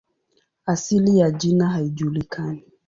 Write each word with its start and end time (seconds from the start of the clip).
Asili 0.65 1.17
ya 1.19 1.31
jina 1.31 1.69
haijulikani. 1.69 2.63